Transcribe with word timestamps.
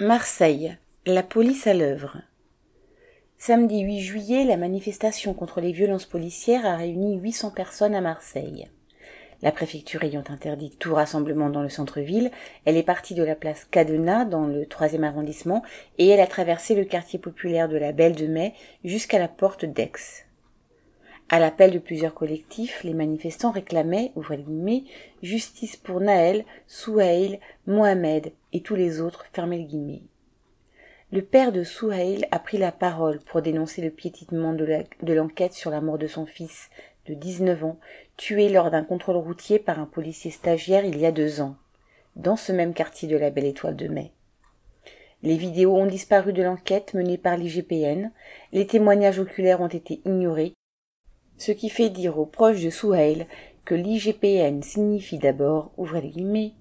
Marseille. 0.00 0.76
La 1.06 1.22
police 1.22 1.68
à 1.68 1.72
l'œuvre. 1.72 2.16
Samedi 3.38 3.82
8 3.82 4.00
juillet, 4.00 4.44
la 4.44 4.56
manifestation 4.56 5.34
contre 5.34 5.60
les 5.60 5.70
violences 5.70 6.04
policières 6.04 6.66
a 6.66 6.74
réuni 6.74 7.16
800 7.20 7.52
personnes 7.52 7.94
à 7.94 8.00
Marseille. 8.00 8.68
La 9.40 9.52
préfecture 9.52 10.02
ayant 10.02 10.24
interdit 10.28 10.74
tout 10.80 10.94
rassemblement 10.94 11.48
dans 11.48 11.62
le 11.62 11.68
centre-ville, 11.68 12.32
elle 12.64 12.76
est 12.76 12.82
partie 12.82 13.14
de 13.14 13.22
la 13.22 13.36
place 13.36 13.66
Cadenat 13.66 14.24
dans 14.24 14.48
le 14.48 14.66
troisième 14.66 15.04
arrondissement 15.04 15.62
et 15.98 16.08
elle 16.08 16.20
a 16.20 16.26
traversé 16.26 16.74
le 16.74 16.84
quartier 16.84 17.20
populaire 17.20 17.68
de 17.68 17.76
la 17.76 17.92
Belle 17.92 18.16
de 18.16 18.26
Mai 18.26 18.54
jusqu'à 18.82 19.20
la 19.20 19.28
porte 19.28 19.64
d'Aix. 19.64 19.92
À 21.30 21.38
l'appel 21.38 21.70
de 21.70 21.78
plusieurs 21.78 22.14
collectifs, 22.14 22.84
les 22.84 22.92
manifestants 22.92 23.50
réclamaient, 23.50 24.12
guillemets, 24.16 24.84
justice 25.22 25.76
pour 25.76 26.00
Naël, 26.00 26.44
Souhaïl, 26.66 27.38
Mohamed 27.66 28.32
et 28.52 28.60
tous 28.60 28.74
les 28.74 29.00
autres, 29.00 29.24
fermez 29.32 29.58
les 29.58 29.64
guillemets. 29.64 30.02
Le 31.12 31.22
père 31.22 31.50
de 31.50 31.64
Souhaïl 31.64 32.26
a 32.30 32.38
pris 32.38 32.58
la 32.58 32.72
parole 32.72 33.20
pour 33.20 33.40
dénoncer 33.40 33.80
le 33.80 33.90
piétinement 33.90 34.52
de 34.52 35.12
l'enquête 35.12 35.54
sur 35.54 35.70
la 35.70 35.80
mort 35.80 35.98
de 35.98 36.06
son 36.06 36.26
fils, 36.26 36.68
de 37.06 37.14
19 37.14 37.64
ans, 37.64 37.78
tué 38.16 38.48
lors 38.48 38.70
d'un 38.70 38.84
contrôle 38.84 39.16
routier 39.16 39.58
par 39.58 39.78
un 39.78 39.86
policier 39.86 40.30
stagiaire 40.30 40.84
il 40.84 40.98
y 40.98 41.06
a 41.06 41.12
deux 41.12 41.40
ans, 41.40 41.56
dans 42.16 42.36
ce 42.36 42.52
même 42.52 42.74
quartier 42.74 43.08
de 43.08 43.16
la 43.16 43.30
Belle 43.30 43.46
Étoile 43.46 43.76
de 43.76 43.88
Mai. 43.88 44.12
Les 45.22 45.36
vidéos 45.36 45.74
ont 45.74 45.86
disparu 45.86 46.34
de 46.34 46.42
l'enquête 46.42 46.92
menée 46.92 47.16
par 47.16 47.38
l'IGPN, 47.38 48.10
les 48.52 48.66
témoignages 48.66 49.18
oculaires 49.18 49.62
ont 49.62 49.68
été 49.68 50.02
ignorés 50.04 50.52
ce 51.36 51.52
qui 51.52 51.68
fait 51.68 51.90
dire 51.90 52.18
aux 52.18 52.26
proches 52.26 52.62
de 52.62 52.70
Souhail 52.70 53.26
que 53.64 53.74
l'IGPN 53.74 54.62
signifie 54.62 55.18
d'abord, 55.18 55.72
ouvrez 55.76 56.00
les 56.02 56.10
guillemets, 56.10 56.52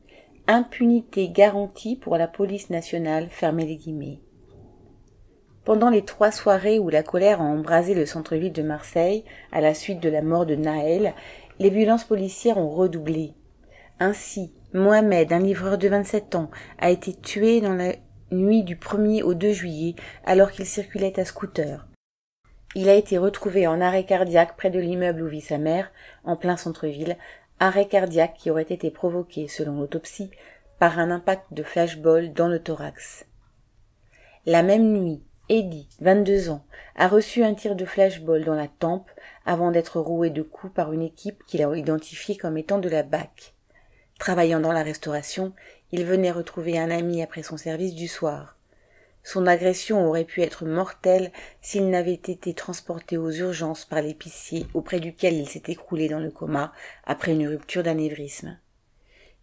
impunité 0.48 1.30
garantie 1.30 1.96
pour 1.96 2.18
la 2.18 2.27
police 2.27 2.70
nationale, 2.70 3.27
fermez 3.30 3.66
les 3.66 3.76
guillemets. 3.76 4.20
Pendant 5.66 5.90
les 5.90 6.04
trois 6.04 6.32
soirées 6.32 6.79
où 6.79 6.90
la 6.90 7.04
colère 7.04 7.41
a 7.41 7.46
embrasé 7.46 7.94
le 7.94 8.05
centre-ville 8.05 8.51
de 8.51 8.63
Marseille, 8.63 9.24
à 9.51 9.62
la 9.62 9.74
suite 9.74 10.01
de 10.01 10.10
la 10.10 10.21
mort 10.21 10.46
de 10.46 10.55
Naël, 10.55 11.13
les 11.60 11.70
violences 11.70 12.04
policières 12.04 12.57
ont 12.57 12.70
redoublé. 12.70 13.34
Ainsi, 13.99 14.51
Mohamed, 14.74 15.32
un 15.32 15.40
livreur 15.40 15.77
de 15.77 15.88
27 15.88 16.35
ans, 16.35 16.49
a 16.79 16.90
été 16.90 17.13
tué 17.13 17.62
dans 17.62 17.76
la 17.76 17.94
nuit 18.32 18.63
du 18.63 18.76
1er 18.76 19.24
au 19.24 19.34
2 19.34 19.54
juillet 19.54 19.96
alors 20.26 20.51
qu'il 20.51 20.66
circulait 20.66 21.18
à 21.20 21.26
scooter. 21.26 21.88
Il 22.76 22.90
a 22.90 22.96
été 22.96 23.18
retrouvé 23.18 23.68
en 23.68 23.82
arrêt 23.82 24.05
cardiaque 24.05 24.57
près 24.57 24.71
de 24.71 24.79
l'immeuble 24.79 25.21
où 25.21 25.27
vit 25.27 25.41
sa 25.41 25.57
mère, 25.57 25.91
en 26.24 26.35
plein 26.35 26.57
centre-ville, 26.57 27.18
arrêt 27.60 27.88
cardiaque 27.88 28.35
qui 28.35 28.49
aurait 28.49 28.63
été 28.63 28.90
provoqué, 28.90 29.48
selon 29.48 29.79
l'autopsie, 29.79 30.32
par 30.79 30.98
un 30.98 31.12
impact 31.12 31.46
de 31.51 31.63
flashball 31.63 32.34
dans 32.34 32.48
le 32.48 32.60
thorax. 32.60 33.26
La 34.46 34.63
même 34.63 34.91
nuit, 34.91 35.21
Eddie, 35.49 35.88
22 36.01 36.49
ans, 36.49 36.66
a 36.96 37.07
reçu 37.07 37.44
un 37.44 37.54
tir 37.54 37.76
de 37.76 37.85
flashball 37.85 38.44
dans 38.44 38.55
la 38.55 38.68
tempe 38.68 39.10
avant 39.46 39.71
d'être 39.71 39.99
roué 39.99 40.29
de 40.29 40.41
coups 40.41 40.74
par 40.74 40.94
une 40.94 41.01
équipe 41.01 41.44
qu'il 41.46 41.63
a 41.63 41.76
identifiée 41.76 42.38
comme 42.38 42.57
étant 42.57 42.79
de 42.79 42.90
la 42.90 43.04
BAC. 43.04 43.54
Travaillant 44.20 44.60
dans 44.60 44.71
la 44.71 44.84
restauration, 44.84 45.54
il 45.91 46.05
venait 46.05 46.32
retrouver 46.32 46.79
un 46.79 46.90
ami 46.90 47.21
après 47.21 47.44
son 47.44 47.57
service 47.57 47.94
du 47.94 48.07
soir. 48.07 48.57
Son 49.24 49.48
agression 49.48 50.05
aurait 50.05 50.26
pu 50.26 50.41
être 50.41 50.66
mortelle 50.66 51.32
s'il 51.62 51.90
n'avait 51.90 52.13
été 52.13 52.54
transporté 52.54 53.18
aux 53.18 53.32
urgences 53.32 53.85
par 53.85 54.02
l'épicier 54.02 54.68
auprès 54.74 54.99
duquel 54.99 55.35
il 55.35 55.48
s'est 55.48 55.63
écroulé 55.68 56.10
dans 56.10 56.20
le 56.20 56.29
coma 56.29 56.74
après 57.05 57.32
une 57.32 57.48
rupture 57.48 57.84
d'anévrisme. 57.84 58.57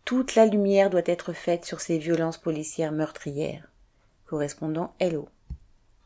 Toute 0.04 0.34
la 0.34 0.44
lumière 0.46 0.90
doit 0.90 1.02
être 1.06 1.32
faite 1.32 1.64
sur 1.64 1.80
ces 1.80 1.96
violences 1.96 2.38
policières 2.38 2.92
meurtrières. 2.92 3.70
Correspondant 4.26 4.94
Hello. 4.98 5.28